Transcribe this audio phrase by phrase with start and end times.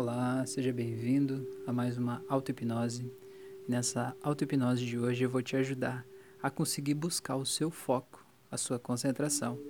[0.00, 3.12] Olá, seja bem-vindo a mais uma auto-hipnose.
[3.68, 6.06] Nessa auto-hipnose de hoje eu vou te ajudar
[6.42, 9.60] a conseguir buscar o seu foco, a sua concentração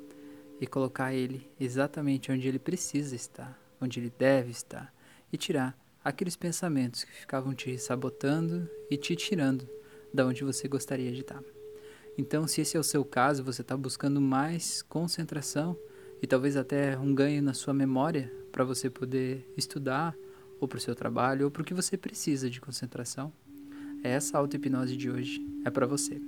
[0.61, 4.94] e colocar ele exatamente onde ele precisa estar, onde ele deve estar
[5.33, 9.69] e tirar aqueles pensamentos que ficavam te sabotando e te tirando
[10.15, 11.42] da onde você gostaria de estar.
[12.17, 15.76] Então, se esse é o seu caso, você está buscando mais concentração
[16.23, 20.14] e talvez até um ganho na sua memória para você poder estudar
[20.60, 23.33] ou para o seu trabalho ou para o que você precisa de concentração,
[24.02, 26.20] essa auto-hipnose de hoje é para você.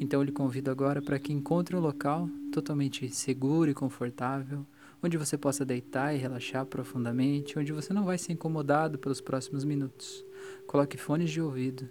[0.00, 4.66] Então eu lhe convido agora para que encontre um local totalmente seguro e confortável,
[5.02, 9.64] onde você possa deitar e relaxar profundamente, onde você não vai ser incomodado pelos próximos
[9.64, 10.24] minutos.
[10.66, 11.88] Coloque fones de ouvido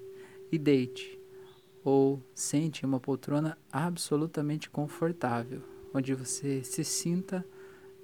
[0.51, 1.19] e deite
[1.83, 5.61] ou sente uma poltrona absolutamente confortável,
[5.93, 7.45] onde você se sinta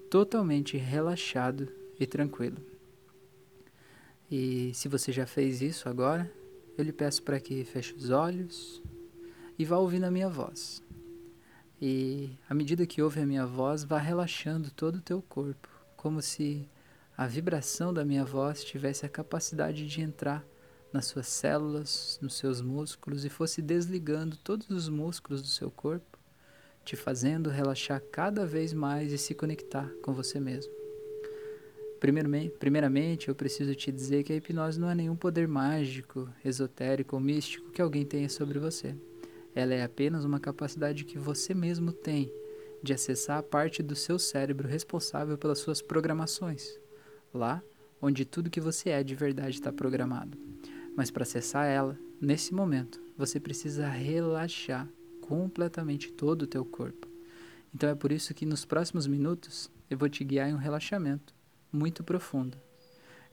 [0.09, 1.67] totalmente relaxado
[1.99, 2.57] e tranquilo.
[4.29, 6.31] E se você já fez isso agora,
[6.77, 8.81] eu lhe peço para que feche os olhos
[9.57, 10.83] e vá ouvindo a minha voz.
[11.81, 16.21] E à medida que ouve a minha voz, vá relaxando todo o teu corpo, como
[16.21, 16.67] se
[17.15, 20.45] a vibração da minha voz tivesse a capacidade de entrar
[20.91, 26.16] nas suas células, nos seus músculos e fosse desligando todos os músculos do seu corpo
[26.87, 30.71] te fazendo relaxar cada vez mais e se conectar com você mesmo.
[31.99, 37.21] Primeiramente, eu preciso te dizer que a hipnose não é nenhum poder mágico, esotérico ou
[37.21, 38.95] místico que alguém tenha sobre você.
[39.53, 42.31] Ela é apenas uma capacidade que você mesmo tem
[42.81, 46.79] de acessar a parte do seu cérebro responsável pelas suas programações,
[47.33, 47.61] lá
[48.01, 50.37] onde tudo que você é de verdade está programado.
[50.95, 54.87] Mas para acessar ela, nesse momento, você precisa relaxar
[55.27, 57.07] completamente todo o teu corpo.
[57.73, 61.35] Então é por isso que nos próximos minutos eu vou te guiar em um relaxamento
[61.71, 62.57] muito profundo.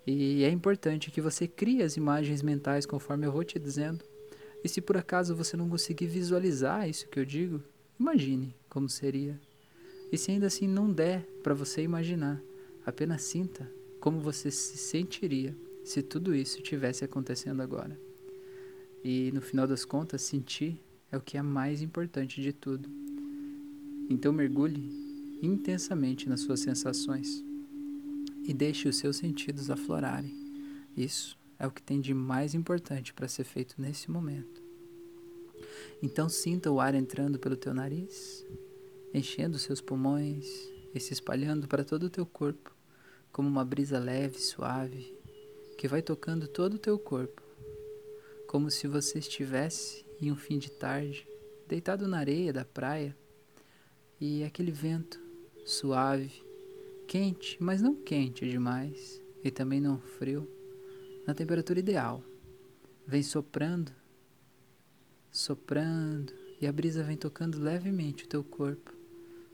[0.06, 4.04] E é importante que você crie as imagens mentais conforme eu vou te dizendo.
[4.62, 7.62] E se por acaso você não conseguir visualizar isso que eu digo,
[7.98, 9.40] imagine como seria.
[10.10, 12.42] E se ainda assim não der para você imaginar,
[12.84, 17.98] apenas sinta como você se sentiria se tudo isso tivesse acontecendo agora.
[19.02, 20.78] E no final das contas, sentir
[21.14, 22.88] é o que é mais importante de tudo.
[24.10, 24.90] Então mergulhe
[25.40, 27.44] intensamente nas suas sensações
[28.42, 30.34] e deixe os seus sentidos aflorarem.
[30.96, 34.60] Isso é o que tem de mais importante para ser feito nesse momento.
[36.02, 38.44] Então sinta o ar entrando pelo teu nariz,
[39.12, 40.46] enchendo seus pulmões
[40.92, 42.74] e se espalhando para todo o teu corpo,
[43.30, 45.16] como uma brisa leve e suave
[45.78, 47.42] que vai tocando todo o teu corpo,
[48.48, 51.26] como se você estivesse em um fim de tarde,
[51.66, 53.16] deitado na areia da praia,
[54.20, 55.20] e aquele vento
[55.64, 56.42] suave,
[57.06, 60.48] quente, mas não quente demais, e também não frio,
[61.26, 62.22] na temperatura ideal,
[63.06, 63.92] vem soprando,
[65.30, 68.92] soprando, e a brisa vem tocando levemente o teu corpo,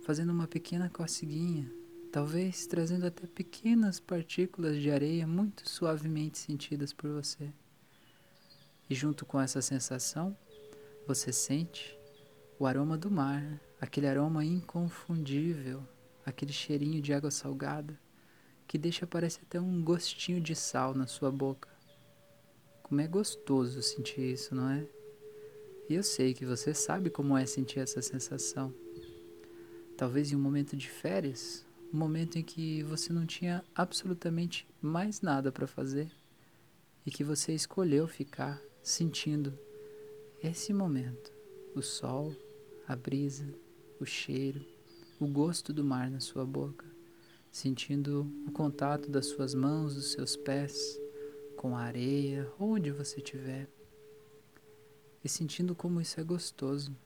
[0.03, 1.73] fazendo uma pequena coceguinha,
[2.13, 7.53] talvez trazendo até pequenas partículas de areia muito suavemente sentidas por você.
[8.89, 10.37] E junto com essa sensação,
[11.15, 11.99] você sente
[12.57, 15.83] o aroma do mar, aquele aroma inconfundível,
[16.25, 17.99] aquele cheirinho de água salgada
[18.65, 21.69] que deixa parece até um gostinho de sal na sua boca.
[22.85, 24.87] Como é gostoso sentir isso, não é?
[25.89, 28.73] E eu sei que você sabe como é sentir essa sensação.
[29.97, 35.21] Talvez em um momento de férias, um momento em que você não tinha absolutamente mais
[35.21, 36.09] nada para fazer
[37.05, 39.59] e que você escolheu ficar sentindo
[40.43, 41.33] esse momento,
[41.75, 42.35] o sol,
[42.89, 43.47] a brisa,
[44.01, 44.65] o cheiro,
[45.19, 46.87] o gosto do mar na sua boca,
[47.51, 50.99] sentindo o contato das suas mãos, dos seus pés
[51.57, 53.69] com a areia, onde você estiver,
[55.23, 56.97] e sentindo como isso é gostoso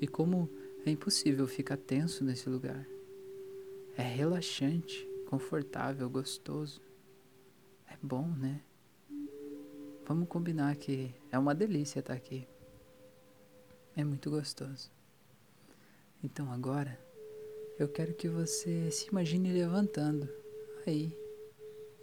[0.00, 0.48] e como
[0.86, 2.88] é impossível ficar tenso nesse lugar.
[3.98, 6.80] É relaxante, confortável, gostoso.
[7.86, 8.62] É bom, né?
[10.06, 12.48] Vamos combinar que é uma delícia estar aqui.
[13.98, 14.92] É muito gostoso.
[16.22, 16.96] Então agora
[17.80, 20.28] eu quero que você se imagine levantando
[20.86, 21.12] aí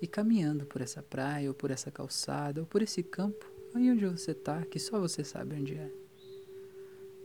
[0.01, 4.05] e caminhando por essa praia, ou por essa calçada, ou por esse campo, aí onde
[4.07, 5.89] você está, que só você sabe onde é.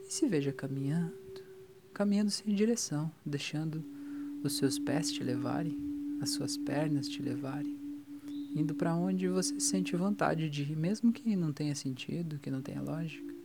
[0.07, 1.17] E se veja caminhando,
[1.93, 3.83] caminhando sem direção, deixando
[4.41, 5.77] os seus pés te levarem,
[6.21, 7.77] as suas pernas te levarem,
[8.55, 12.61] indo para onde você sente vontade de ir, mesmo que não tenha sentido, que não
[12.61, 13.40] tenha lógica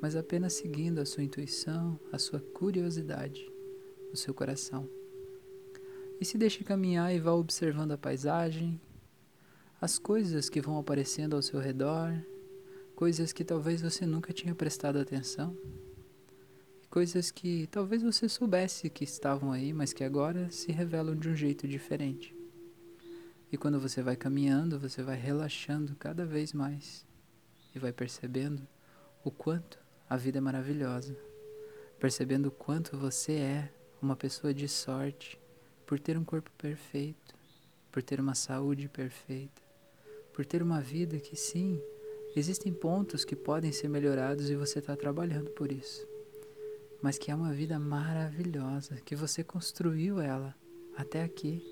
[0.00, 3.50] mas apenas seguindo a sua intuição, a sua curiosidade,
[4.12, 4.88] o seu coração.
[6.20, 8.80] E se deixe caminhar e vá observando a paisagem,
[9.80, 12.12] as coisas que vão aparecendo ao seu redor,
[12.94, 15.56] coisas que talvez você nunca tinha prestado atenção,
[16.88, 21.36] coisas que talvez você soubesse que estavam aí, mas que agora se revelam de um
[21.36, 22.34] jeito diferente.
[23.52, 27.06] E quando você vai caminhando, você vai relaxando cada vez mais
[27.74, 28.66] e vai percebendo
[29.22, 31.16] o quanto a vida é maravilhosa,
[31.98, 35.38] percebendo o quanto você é uma pessoa de sorte
[35.86, 37.34] por ter um corpo perfeito,
[37.90, 39.62] por ter uma saúde perfeita,
[40.32, 41.80] por ter uma vida que sim
[42.36, 46.06] Existem pontos que podem ser melhorados e você está trabalhando por isso.
[47.00, 50.54] Mas que é uma vida maravilhosa, que você construiu ela
[50.94, 51.64] até aqui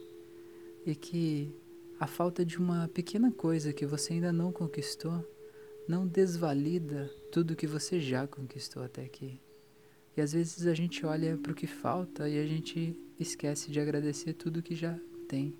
[0.87, 1.55] e que
[2.01, 5.23] a falta de uma pequena coisa que você ainda não conquistou
[5.87, 9.41] não desvalida tudo que você já conquistou até aqui.
[10.17, 13.81] E às vezes a gente olha para o que falta e a gente esquece de
[13.81, 14.99] agradecer tudo que já
[15.29, 15.55] tem.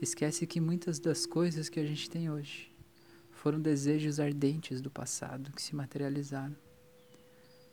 [0.00, 2.70] Esquece que muitas das coisas que a gente tem hoje
[3.30, 6.56] foram desejos ardentes do passado que se materializaram.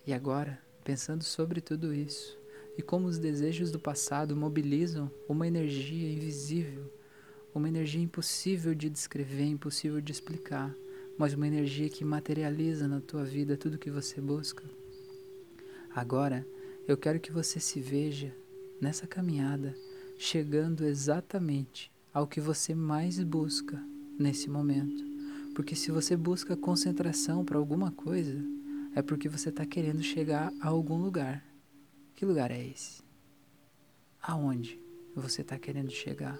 [0.06, 2.38] E agora, pensando sobre tudo isso,
[2.78, 6.92] e como os desejos do passado mobilizam uma energia invisível,
[7.54, 10.76] uma energia impossível de descrever, impossível de explicar,
[11.18, 14.64] mas uma energia que materializa na tua vida tudo que você busca.
[15.94, 16.46] Agora,
[16.88, 18.36] eu quero que você se veja
[18.82, 19.76] nessa caminhada,
[20.18, 23.82] chegando exatamente ao que você mais busca
[24.20, 25.04] nesse momento.
[25.54, 28.44] Porque se você busca concentração para alguma coisa,
[28.94, 31.44] é porque você está querendo chegar a algum lugar.
[32.14, 33.02] Que lugar é esse?
[34.22, 34.80] Aonde
[35.16, 36.40] você está querendo chegar?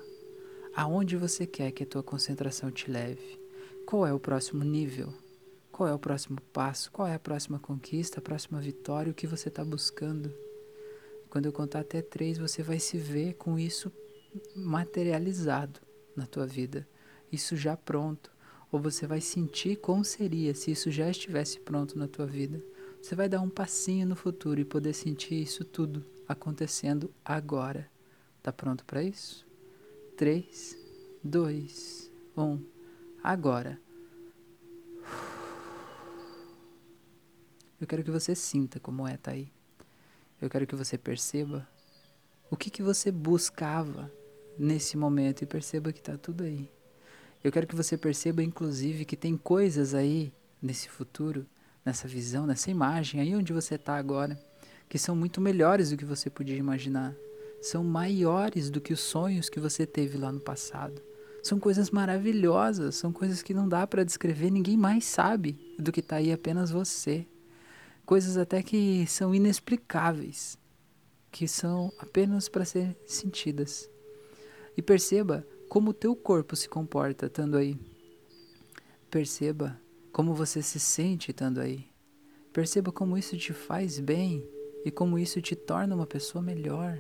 [0.76, 3.45] Aonde você quer que a tua concentração te leve?
[3.86, 5.14] Qual é o próximo nível?
[5.72, 6.92] Qual é o próximo passo?
[6.92, 9.12] Qual é a próxima conquista, a próxima vitória?
[9.12, 10.34] O que você está buscando?
[11.30, 13.92] Quando eu contar até três, você vai se ver com isso
[14.56, 15.80] materializado
[16.16, 16.88] na tua vida.
[17.32, 18.32] Isso já pronto
[18.72, 22.64] ou você vai sentir como seria se isso já estivesse pronto na tua vida.
[23.00, 27.88] Você vai dar um passinho no futuro e poder sentir isso tudo acontecendo agora.
[28.42, 29.46] Tá pronto para isso?
[30.18, 30.76] 3,
[31.24, 32.75] 2, 1.
[33.26, 33.82] Agora.
[37.82, 39.52] Eu quero que você sinta como é tá aí.
[40.40, 41.68] Eu quero que você perceba
[42.52, 44.12] o que, que você buscava
[44.60, 46.70] nesse momento e perceba que tá tudo aí.
[47.44, 50.32] Eu quero que você perceba, inclusive, que tem coisas aí
[50.62, 51.48] nesse futuro,
[51.84, 54.40] nessa visão, nessa imagem, aí onde você está agora,
[54.88, 57.16] que são muito melhores do que você podia imaginar.
[57.60, 61.02] São maiores do que os sonhos que você teve lá no passado.
[61.46, 66.00] São coisas maravilhosas, são coisas que não dá para descrever, ninguém mais sabe do que
[66.00, 67.28] está aí, apenas você.
[68.04, 70.58] Coisas até que são inexplicáveis,
[71.32, 73.88] que são apenas para ser sentidas.
[74.76, 77.78] E perceba como o teu corpo se comporta estando aí.
[79.12, 79.80] Perceba
[80.12, 81.88] como você se sente estando aí.
[82.52, 84.44] Perceba como isso te faz bem
[84.84, 87.00] e como isso te torna uma pessoa melhor.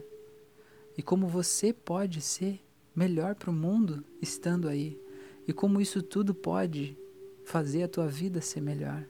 [0.96, 2.64] E como você pode ser
[2.96, 5.00] melhor para o mundo estando aí.
[5.48, 6.98] E como isso tudo pode
[7.44, 9.06] fazer a tua vida ser melhor.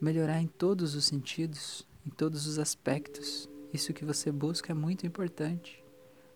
[0.00, 3.48] Melhorar em todos os sentidos, em todos os aspectos.
[3.72, 5.84] Isso que você busca é muito importante.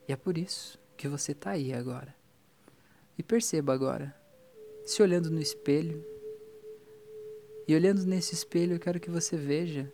[0.06, 2.14] E é por isso que você está aí agora.
[3.16, 4.14] E perceba agora,
[4.84, 6.04] se olhando no espelho,
[7.66, 9.90] e olhando nesse espelho, eu quero que você veja,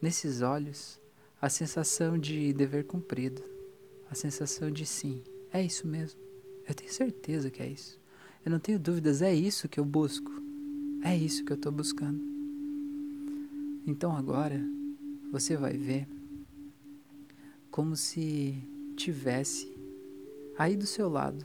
[0.00, 0.98] nesses olhos,
[1.40, 3.42] a sensação de dever cumprido,
[4.10, 5.22] a sensação de sim,
[5.52, 6.20] é isso mesmo.
[6.68, 8.00] Eu tenho certeza que é isso.
[8.44, 10.30] Eu não tenho dúvidas, é isso que eu busco.
[11.02, 12.20] É isso que eu estou buscando.
[13.86, 14.60] Então agora
[15.30, 16.08] você vai ver
[17.70, 18.56] como se
[18.96, 19.72] tivesse
[20.58, 21.44] aí do seu lado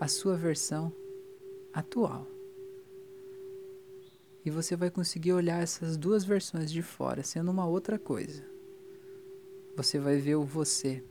[0.00, 0.92] a sua versão
[1.72, 2.26] atual.
[4.44, 8.44] E você vai conseguir olhar essas duas versões de fora sendo uma outra coisa.
[9.76, 11.04] Você vai ver o você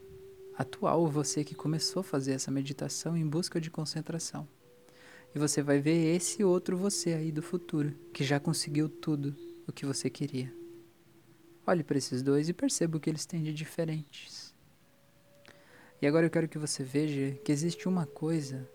[0.56, 4.48] atual, você que começou a fazer essa meditação em busca de concentração.
[5.34, 9.34] E você vai ver esse outro você aí do futuro, que já conseguiu tudo
[9.66, 10.52] o que você queria.
[11.66, 14.54] Olhe para esses dois e perceba o que eles têm de diferentes.
[16.00, 18.68] E agora eu quero que você veja que existe uma coisa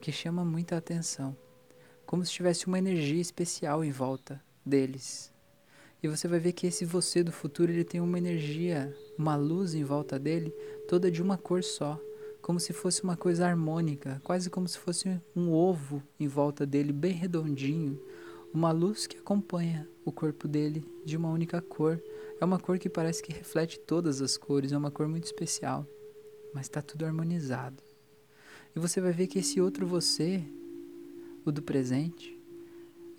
[0.00, 1.36] que chama muita atenção,
[2.06, 5.32] como se tivesse uma energia especial em volta deles.
[6.02, 9.74] E você vai ver que esse você do futuro ele tem uma energia, uma luz
[9.74, 10.50] em volta dele,
[10.88, 12.00] toda de uma cor só,
[12.40, 16.92] como se fosse uma coisa harmônica, quase como se fosse um ovo em volta dele,
[16.92, 18.00] bem redondinho,
[18.52, 22.02] uma luz que acompanha o corpo dele de uma única cor.
[22.40, 25.86] É uma cor que parece que reflete todas as cores, é uma cor muito especial
[26.52, 27.82] mas está tudo harmonizado.
[28.74, 30.42] E você vai ver que esse outro você,
[31.44, 32.38] o do presente,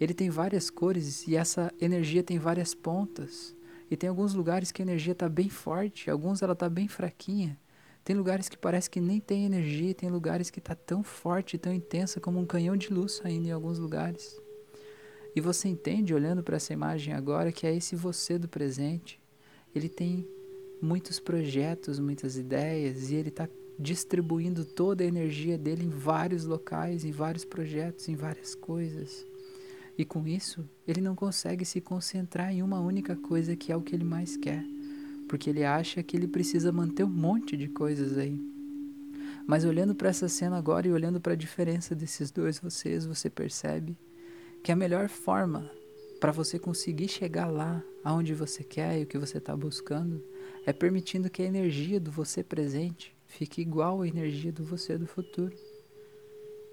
[0.02, 3.56] ele tem várias cores e essa energia tem várias pontas.
[3.88, 7.56] E tem alguns lugares que a energia está bem forte, alguns ela está bem fraquinha.
[8.04, 11.72] Tem lugares que parece que nem tem energia, tem lugares que está tão forte, tão
[11.72, 14.42] intensa como um canhão de luz saindo em alguns lugares.
[15.36, 19.20] E você entende, olhando para essa imagem agora, que é esse você do presente.
[19.76, 20.28] Ele tem
[20.82, 27.06] muitos projetos, muitas ideias, e ele está distribuindo toda a energia dele em vários locais,
[27.06, 29.30] em vários projetos, em várias coisas.
[29.98, 33.82] E com isso, ele não consegue se concentrar em uma única coisa que é o
[33.82, 34.64] que ele mais quer,
[35.28, 38.40] porque ele acha que ele precisa manter um monte de coisas aí.
[39.46, 43.30] Mas olhando para essa cena agora e olhando para a diferença desses dois vocês, você
[43.30, 43.98] percebe
[44.64, 45.70] que a melhor forma
[46.20, 50.24] para você conseguir chegar lá aonde você quer e o que você está buscando
[50.66, 55.08] é permitindo que a energia do você presente fique igual à energia do você do
[55.08, 55.56] futuro.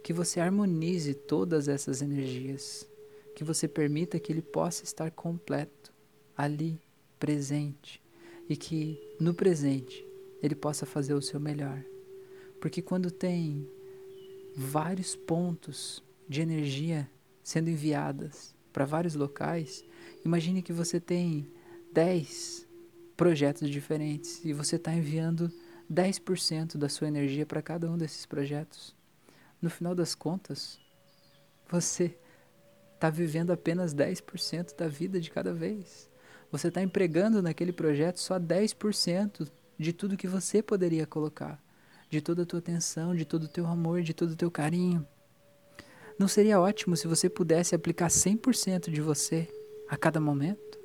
[0.05, 2.87] Que você harmonize todas essas energias
[3.39, 5.93] que você permita que ele possa estar completo,
[6.37, 6.83] ali,
[7.21, 8.03] presente,
[8.49, 10.05] e que no presente
[10.43, 11.81] ele possa fazer o seu melhor.
[12.61, 13.65] Porque quando tem
[14.57, 17.09] vários pontos de energia
[17.41, 19.85] sendo enviadas para vários locais,
[20.25, 21.49] imagine que você tem
[21.93, 22.67] 10
[23.17, 25.49] projetos diferentes e você está enviando
[25.89, 28.97] 10% da sua energia para cada um desses projetos.
[29.63, 30.81] No final das contas,
[31.71, 32.19] você
[32.99, 36.11] está vivendo apenas 10% da vida de cada vez.
[36.51, 41.63] Você está empregando naquele projeto só 10% de tudo que você poderia colocar,
[42.11, 45.07] de toda a tua atenção, de todo o teu amor, de todo o teu carinho.
[46.19, 49.49] Não seria ótimo se você pudesse aplicar 100% de você
[49.89, 50.77] a cada momento?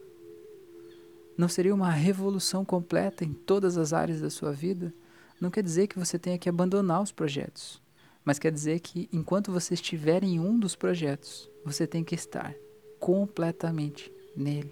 [1.36, 4.94] Não seria uma revolução completa em todas as áreas da sua vida?
[5.42, 7.82] Não quer dizer que você tenha que abandonar os projetos,
[8.26, 12.56] mas quer dizer que enquanto você estiver em um dos projetos, você tem que estar
[13.00, 14.72] completamente nele.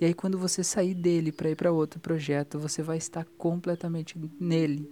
[0.00, 4.18] E aí, quando você sair dele para ir para outro projeto, você vai estar completamente
[4.40, 4.90] nele.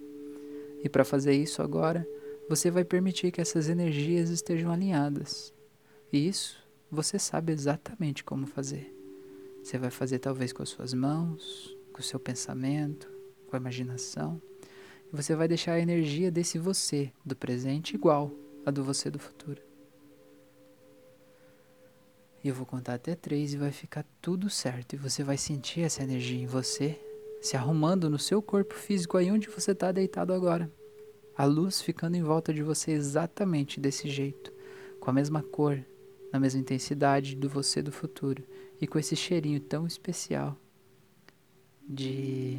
[0.83, 2.07] E para fazer isso agora,
[2.47, 5.53] você vai permitir que essas energias estejam alinhadas.
[6.13, 6.57] E isso
[6.91, 8.95] você sabe exatamente como fazer.
[9.63, 13.11] Você vai fazer talvez com as suas mãos, com o seu pensamento,
[13.47, 14.41] com a imaginação.
[15.11, 18.31] Você vai deixar a energia desse você do presente igual
[18.65, 19.61] à do você do futuro.
[22.43, 24.93] E eu vou contar até três e vai ficar tudo certo.
[24.93, 26.99] E você vai sentir essa energia em você
[27.41, 30.71] se arrumando no seu corpo físico aí onde você está deitado agora.
[31.35, 34.53] A luz ficando em volta de você exatamente desse jeito,
[34.99, 35.83] com a mesma cor,
[36.31, 38.43] na mesma intensidade do você do futuro
[38.79, 40.55] e com esse cheirinho tão especial
[41.87, 42.57] de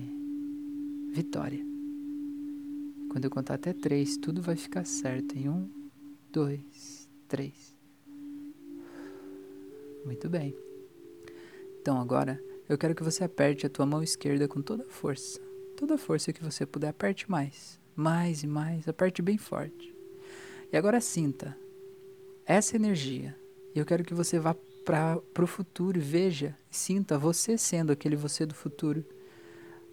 [1.13, 1.70] vitória.
[3.11, 5.37] Quando eu contar até três, tudo vai ficar certo.
[5.37, 5.69] Em um,
[6.33, 7.77] dois, três.
[10.05, 10.57] Muito bem.
[11.81, 15.41] Então agora eu quero que você aperte a tua mão esquerda com toda a força.
[15.77, 17.81] Toda a força que você puder, aperte mais.
[17.97, 19.95] Mais e mais, aperte bem forte.
[20.73, 21.57] E agora sinta
[22.47, 23.37] essa energia.
[23.75, 28.15] E eu quero que você vá para o futuro e veja, sinta você sendo aquele
[28.15, 29.05] você do futuro.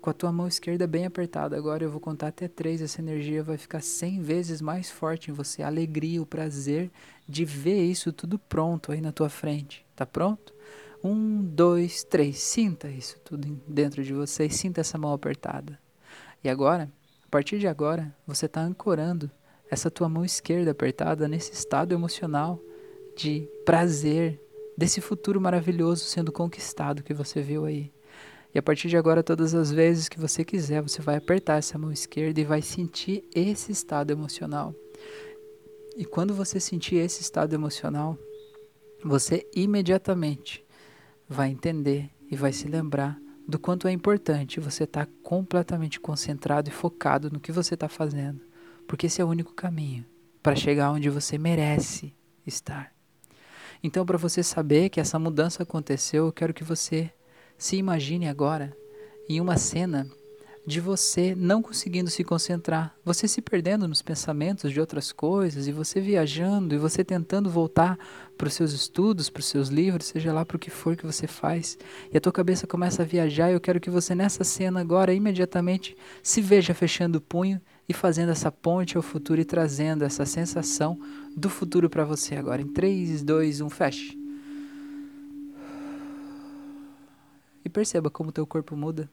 [0.01, 1.57] Com a tua mão esquerda bem apertada.
[1.57, 2.81] Agora eu vou contar até três.
[2.81, 5.63] Essa energia vai ficar cem vezes mais forte em você.
[5.63, 6.91] A alegria, o prazer
[7.27, 9.85] de ver isso tudo pronto aí na tua frente.
[9.95, 10.53] Tá pronto?
[11.03, 12.39] Um, dois, três.
[12.39, 15.79] Sinta isso tudo dentro de você sinta essa mão apertada.
[16.43, 16.89] E agora,
[17.25, 19.29] a partir de agora, você está ancorando
[19.69, 22.59] essa tua mão esquerda apertada nesse estado emocional
[23.15, 24.39] de prazer,
[24.77, 27.91] desse futuro maravilhoso sendo conquistado que você viu aí.
[28.57, 31.77] E a partir de agora, todas as vezes que você quiser, você vai apertar essa
[31.77, 34.73] mão esquerda e vai sentir esse estado emocional.
[35.95, 38.17] E quando você sentir esse estado emocional,
[39.05, 40.65] você imediatamente
[41.29, 46.67] vai entender e vai se lembrar do quanto é importante você estar tá completamente concentrado
[46.67, 48.41] e focado no que você está fazendo,
[48.87, 50.03] porque esse é o único caminho
[50.41, 52.11] para chegar onde você merece
[52.43, 52.91] estar.
[53.83, 57.13] Então, para você saber que essa mudança aconteceu, eu quero que você
[57.57, 58.75] se imagine agora
[59.27, 60.07] em uma cena
[60.67, 65.71] de você não conseguindo se concentrar, você se perdendo nos pensamentos de outras coisas e
[65.71, 67.97] você viajando e você tentando voltar
[68.37, 71.05] para os seus estudos, para os seus livros, seja lá para o que for que
[71.05, 71.77] você faz,
[72.11, 73.49] e a tua cabeça começa a viajar.
[73.49, 78.33] Eu quero que você nessa cena agora imediatamente se veja fechando o punho e fazendo
[78.33, 80.99] essa ponte ao futuro e trazendo essa sensação
[81.33, 82.61] do futuro para você agora.
[82.61, 84.26] Em 3, 2, 1, feche.
[87.67, 89.11] E perceba como teu corpo muda.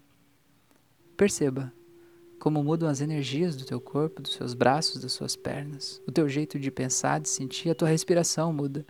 [1.16, 1.73] Perceba
[2.38, 6.00] como mudam as energias do teu corpo, dos seus braços, das suas pernas.
[6.06, 8.87] O teu jeito de pensar, de sentir, a tua respiração muda.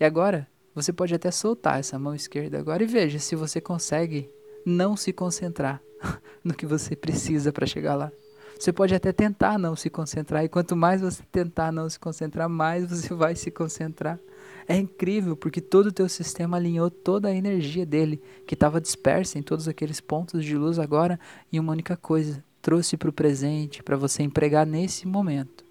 [0.00, 4.28] E agora, você pode até soltar essa mão esquerda agora e veja se você consegue
[4.66, 5.80] não se concentrar
[6.42, 8.10] no que você precisa para chegar lá.
[8.58, 12.48] Você pode até tentar não se concentrar, e quanto mais você tentar não se concentrar,
[12.48, 14.18] mais você vai se concentrar.
[14.66, 19.38] É incrível porque todo o teu sistema alinhou toda a energia dele, que estava dispersa
[19.38, 21.20] em todos aqueles pontos de luz agora
[21.52, 22.42] em uma única coisa.
[22.62, 25.64] Trouxe para o presente, para você empregar nesse momento,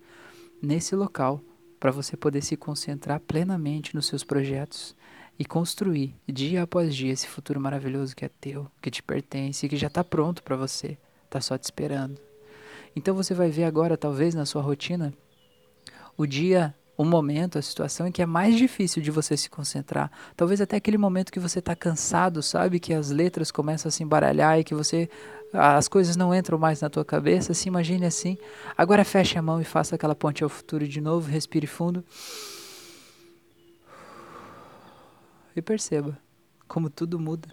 [0.61, 1.41] nesse local,
[1.79, 4.95] para você poder se concentrar plenamente nos seus projetos
[5.39, 9.69] e construir dia após dia esse futuro maravilhoso que é teu, que te pertence e
[9.69, 12.32] que já está pronto para você, está só te esperando.
[12.95, 15.13] Então você vai ver agora, talvez na sua rotina,
[16.17, 20.11] o dia o momento, a situação em que é mais difícil de você se concentrar.
[20.35, 22.79] Talvez até aquele momento que você está cansado, sabe?
[22.79, 25.09] Que as letras começam a se embaralhar e que você.
[25.51, 27.53] as coisas não entram mais na tua cabeça.
[27.53, 28.37] Se imagine assim.
[28.77, 31.29] Agora feche a mão e faça aquela ponte ao futuro de novo.
[31.29, 32.03] Respire fundo.
[35.55, 36.17] E perceba
[36.67, 37.49] como tudo muda.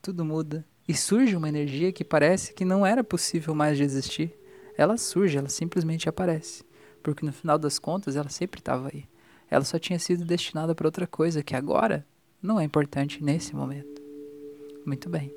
[0.00, 0.64] Tudo muda.
[0.88, 4.32] E surge uma energia que parece que não era possível mais de existir.
[4.76, 6.64] Ela surge, ela simplesmente aparece
[7.06, 9.04] porque no final das contas ela sempre estava aí.
[9.48, 12.04] Ela só tinha sido destinada para outra coisa que agora
[12.42, 14.02] não é importante nesse momento.
[14.84, 15.32] Muito bem.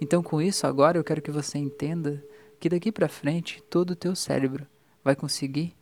[0.00, 2.24] Então, com isso, agora eu quero que você entenda
[2.58, 4.66] que daqui para frente todo o teu cérebro
[5.04, 5.76] vai conseguir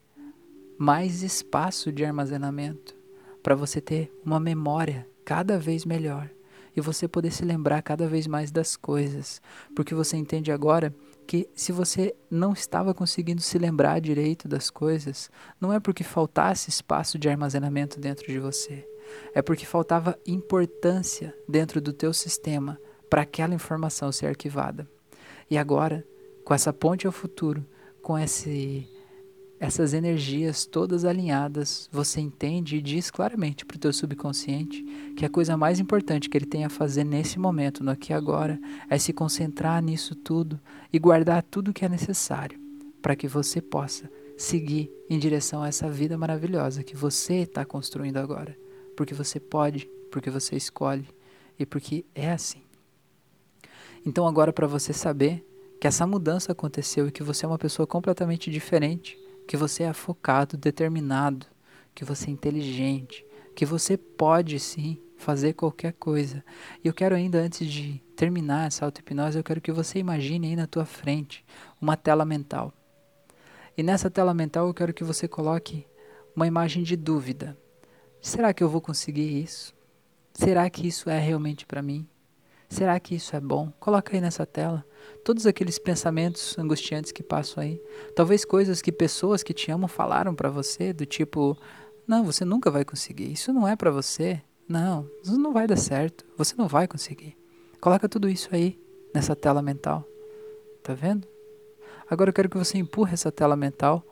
[0.77, 2.97] mais espaço de armazenamento
[3.45, 6.29] para você ter uma memória cada vez melhor
[6.75, 9.41] e você poder se lembrar cada vez mais das coisas,
[9.75, 10.95] porque você entende agora
[11.27, 16.71] que se você não estava conseguindo se lembrar direito das coisas, não é porque faltasse
[16.71, 18.87] espaço de armazenamento dentro de você,
[19.35, 24.89] é porque faltava importância dentro do teu sistema para aquela informação ser arquivada.
[25.51, 26.05] E agora,
[26.45, 27.65] com essa ponte ao futuro,
[28.03, 28.89] com esse
[29.63, 34.83] essas energias todas alinhadas, você entende e diz claramente para o teu subconsciente
[35.17, 38.13] que a coisa mais importante que ele tem a fazer nesse momento, no aqui e
[38.13, 38.59] agora,
[38.91, 40.59] é se concentrar nisso tudo
[40.93, 42.59] e guardar tudo que é necessário
[43.01, 48.17] para que você possa seguir em direção a essa vida maravilhosa que você está construindo
[48.17, 48.59] agora.
[48.97, 51.07] Porque você pode, porque você escolhe
[51.57, 52.63] e porque é assim.
[54.05, 55.47] Então, agora, para você saber
[55.81, 59.93] que essa mudança aconteceu e que você é uma pessoa completamente diferente, que você é
[59.93, 61.47] focado, determinado,
[61.95, 63.25] que você é inteligente,
[63.55, 66.45] que você pode sim fazer qualquer coisa.
[66.83, 70.57] E eu quero ainda antes de terminar essa auto-hipnose, eu quero que você imagine aí
[70.57, 71.45] na tua frente
[71.81, 72.73] uma tela mental.
[73.77, 75.87] E nessa tela mental eu quero que você coloque
[76.35, 77.57] uma imagem de dúvida.
[78.21, 79.75] Será que eu vou conseguir isso?
[80.33, 82.07] Será que isso é realmente para mim?
[82.73, 83.71] Será que isso é bom?
[83.79, 84.83] Coloca aí nessa tela
[85.23, 87.79] todos aqueles pensamentos angustiantes que passam aí.
[88.17, 91.55] Talvez coisas que pessoas que te amam falaram para você, do tipo:
[92.07, 93.31] "Não, você nunca vai conseguir.
[93.31, 94.41] Isso não é para você.
[94.67, 96.25] Não, isso não vai dar certo.
[96.39, 97.37] Você não vai conseguir."
[97.79, 98.81] Coloca tudo isso aí
[99.15, 100.09] nessa tela mental.
[100.83, 101.29] Tá vendo?
[102.09, 104.03] Agora eu quero que você empurre essa tela mental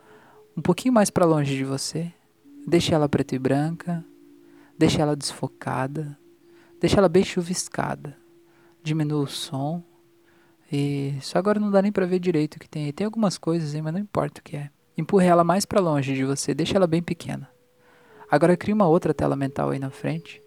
[0.54, 2.12] um pouquinho mais para longe de você.
[2.66, 4.04] Deixe ela preta e branca.
[4.78, 6.14] Deixe ela desfocada.
[6.78, 8.19] Deixe ela bem chuviscada
[8.82, 9.82] diminua o som.
[10.72, 12.92] E só agora não dá nem para ver direito o que tem aí.
[12.92, 14.70] Tem algumas coisas aí, mas não importa o que é.
[14.96, 17.48] Empurre ela mais para longe de você, deixa ela bem pequena.
[18.30, 20.40] Agora crie uma outra tela mental aí na frente.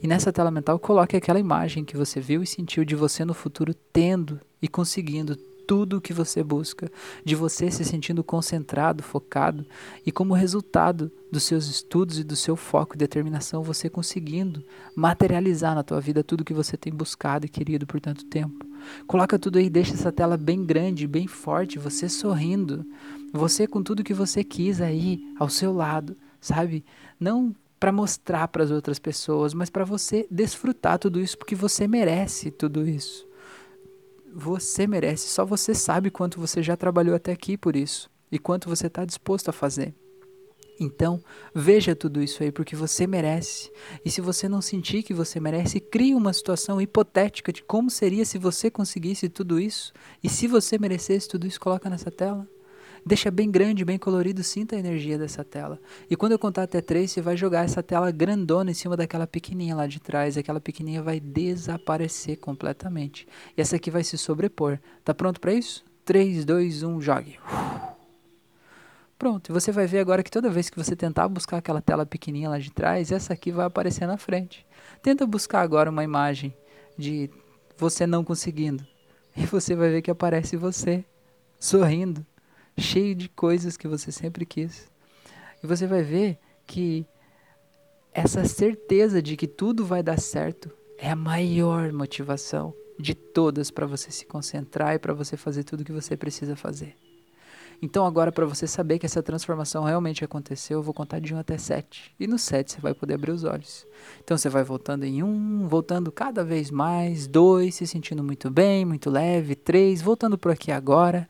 [0.00, 3.34] E nessa tela mental coloque aquela imagem que você viu e sentiu de você no
[3.34, 5.36] futuro tendo e conseguindo
[5.68, 6.90] tudo o que você busca,
[7.22, 9.66] de você se sentindo concentrado, focado
[10.04, 14.64] e como resultado dos seus estudos e do seu foco e determinação, você conseguindo
[14.96, 18.64] materializar na tua vida tudo que você tem buscado e querido por tanto tempo.
[19.06, 22.82] Coloca tudo aí, deixa essa tela bem grande, bem forte, você sorrindo,
[23.30, 26.82] você com tudo que você quis aí ao seu lado, sabe?
[27.20, 31.86] Não para mostrar para as outras pessoas, mas para você desfrutar tudo isso porque você
[31.86, 33.27] merece tudo isso.
[34.34, 38.68] Você merece, só você sabe quanto você já trabalhou até aqui por isso e quanto
[38.68, 39.94] você está disposto a fazer.
[40.80, 41.20] Então,
[41.52, 43.70] veja tudo isso aí porque você merece.
[44.04, 48.24] E se você não sentir que você merece, crie uma situação hipotética de como seria
[48.24, 49.92] se você conseguisse tudo isso.
[50.22, 52.46] E se você merecesse tudo isso, coloca nessa tela.
[53.04, 55.80] Deixa bem grande, bem colorido, sinta a energia dessa tela.
[56.10, 59.26] E quando eu contar até três, você vai jogar essa tela grandona em cima daquela
[59.26, 60.36] pequenininha lá de trás.
[60.36, 63.26] Aquela pequenininha vai desaparecer completamente.
[63.56, 64.78] E essa aqui vai se sobrepor.
[65.04, 65.84] Tá pronto para isso?
[66.04, 67.38] 3, 2, 1, jogue.
[69.18, 72.06] Pronto, e você vai ver agora que toda vez que você tentar buscar aquela tela
[72.06, 74.64] pequenininha lá de trás, essa aqui vai aparecer na frente.
[75.02, 76.54] Tenta buscar agora uma imagem
[76.96, 77.28] de
[77.76, 78.86] você não conseguindo.
[79.36, 81.04] E você vai ver que aparece você
[81.58, 82.24] sorrindo,
[82.80, 84.88] cheio de coisas que você sempre quis.
[85.62, 87.06] E você vai ver que
[88.12, 93.86] essa certeza de que tudo vai dar certo é a maior motivação de todas para
[93.86, 96.96] você se concentrar e para você fazer tudo que você precisa fazer.
[97.80, 101.38] Então agora para você saber que essa transformação realmente aconteceu, eu vou contar de 1
[101.38, 102.12] até 7.
[102.18, 103.86] E no 7 você vai poder abrir os olhos.
[104.22, 108.84] Então você vai voltando em 1, voltando cada vez mais, 2, se sentindo muito bem,
[108.84, 111.28] muito leve, 3, voltando por aqui agora,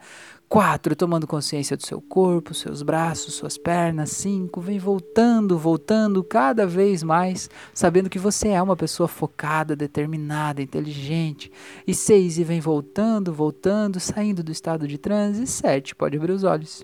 [0.48, 4.12] Quatro, tomando consciência do seu corpo, seus braços, suas pernas.
[4.12, 10.62] Cinco, vem voltando, voltando cada vez mais, sabendo que você é uma pessoa focada, determinada,
[10.62, 11.52] inteligente.
[11.86, 15.42] E seis, e vem voltando, voltando, saindo do estado de transe.
[15.42, 16.82] E sete, pode abrir os olhos.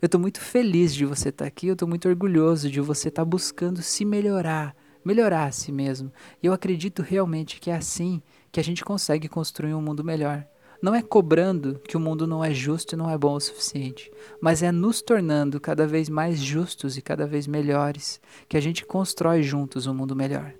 [0.00, 3.08] Eu estou muito feliz de você estar tá aqui, eu estou muito orgulhoso de você
[3.08, 6.12] estar tá buscando se melhorar, melhorar a si mesmo.
[6.40, 10.46] E eu acredito realmente que é assim que a gente consegue construir um mundo melhor.
[10.82, 14.10] Não é cobrando que o mundo não é justo e não é bom o suficiente,
[14.40, 18.86] mas é nos tornando cada vez mais justos e cada vez melhores que a gente
[18.86, 20.54] constrói juntos um mundo melhor.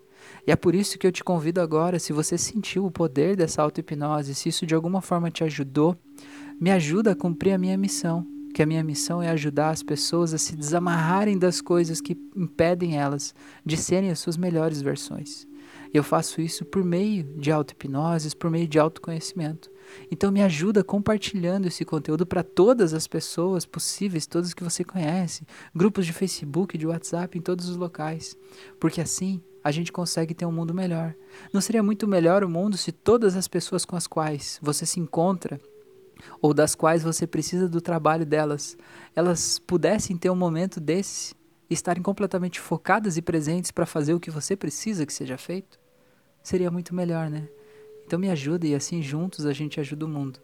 [0.47, 3.63] E é por isso que eu te convido agora, se você sentiu o poder dessa
[3.63, 5.97] auto-hipnose, se isso de alguma forma te ajudou,
[6.61, 10.35] me ajuda a cumprir a minha missão, que a minha missão é ajudar as pessoas
[10.35, 15.49] a se desamarrarem das coisas que impedem elas de serem as suas melhores versões.
[15.93, 19.71] E eu faço isso por meio de auto-hipnoses, por meio de autoconhecimento.
[20.11, 25.45] Então me ajuda compartilhando esse conteúdo para todas as pessoas possíveis, todas que você conhece,
[25.75, 28.37] grupos de Facebook, de WhatsApp, em todos os locais.
[28.79, 31.15] Porque assim a gente consegue ter um mundo melhor.
[31.53, 35.01] Não seria muito melhor o mundo se todas as pessoas com as quais você se
[35.01, 35.61] encontra
[36.41, 38.77] ou das quais você precisa do trabalho delas,
[39.15, 41.35] elas pudessem ter um momento desse,
[41.75, 45.79] estarem completamente focadas e presentes para fazer o que você precisa que seja feito?
[46.43, 47.49] Seria muito melhor, né?
[48.05, 50.41] Então me ajuda e assim juntos a gente ajuda o mundo.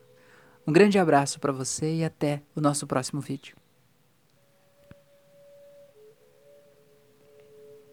[0.66, 3.56] Um grande abraço para você e até o nosso próximo vídeo.